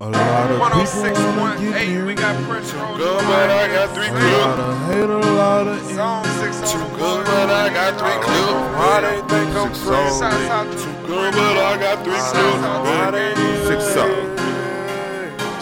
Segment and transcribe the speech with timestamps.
[0.00, 3.68] A lot of people 106.8, wanna get near we got pressure on Good, but I
[3.70, 7.70] got three A lot of hate, a lot of Zone 6 Too good, but I
[7.70, 8.74] got three clips.
[8.74, 10.10] Why they think I'm Six fresh?
[10.18, 10.34] songs.
[10.34, 12.66] Shouts out to Too good, but I got three Shouts clips.
[12.66, 13.54] out to the.
[13.70, 14.10] Six up.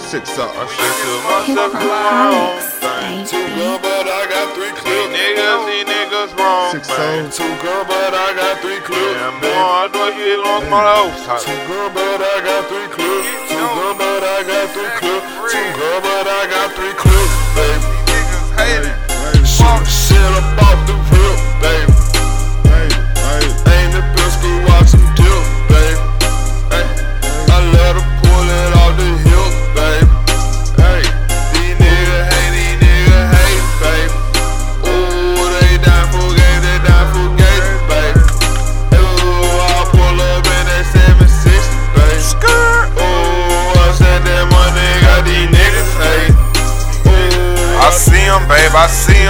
[0.00, 0.48] Six up.
[0.56, 3.28] I shit to myself in my own thing.
[3.28, 5.12] Too good, but I got three clips.
[5.12, 7.28] Niggas, these niggas wrong, Six man.
[7.28, 7.36] songs.
[7.36, 9.51] Too good, but I got three clips.
[9.62, 11.38] I.
[11.44, 13.28] Too good, but I got three clips.
[13.48, 15.52] Too good, but I got three clips.
[15.52, 17.91] Too good, but I got three clips, baby.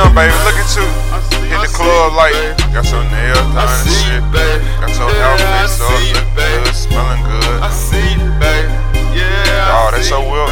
[0.02, 0.34] Him, babe.
[0.42, 0.86] Look at you.
[1.46, 2.34] Hit the club like
[2.74, 4.22] got your nails done and shit.
[4.34, 4.64] baby.
[4.80, 7.60] Got your outfit so see you, good, smelling good.
[7.62, 8.72] I see baby.
[9.14, 9.70] Yeah.
[9.70, 10.51] Oh, that's your will.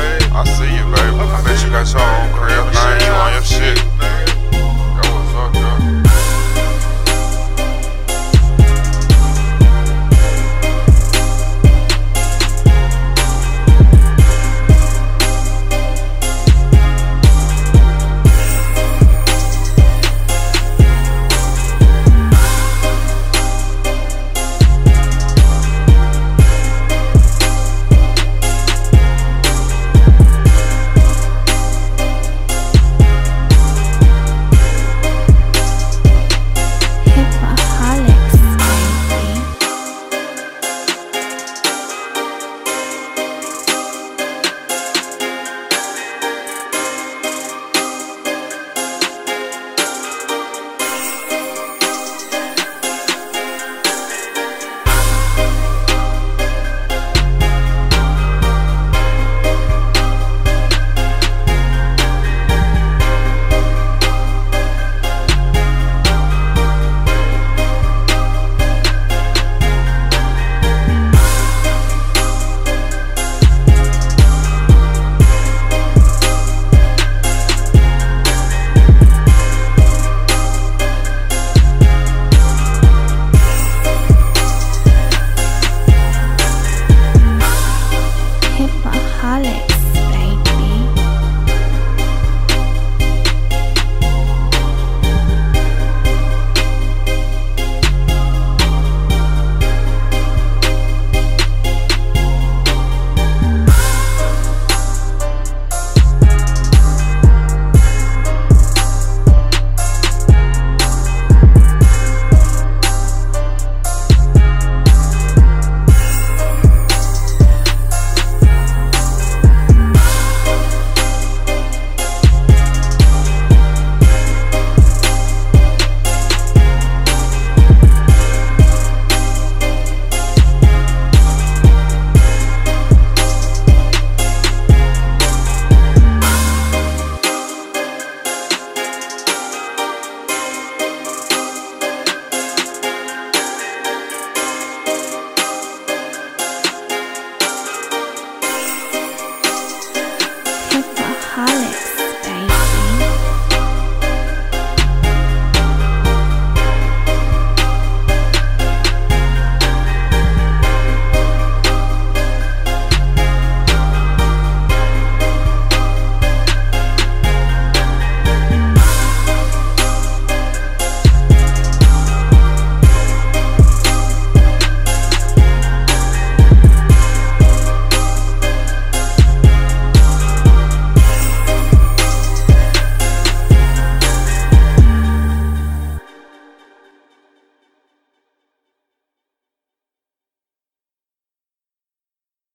[151.33, 151.80] Hi.